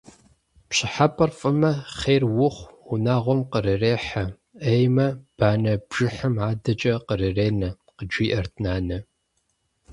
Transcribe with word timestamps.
«Пщӏыхьэпӏэр 0.69 1.31
фӀымэ, 1.39 1.71
хъер 1.97 2.23
ухъу, 2.45 2.65
унагъуэм 2.91 3.41
кърырехьэ, 3.51 4.25
Ӏеймэ, 4.63 5.07
банэ 5.37 5.73
бжыхьым 5.87 6.35
адэкӀэ 6.49 6.93
кърыренэ»,– 7.07 7.69
къыджиӀэрт 7.97 8.53
нанэ. 8.63 8.97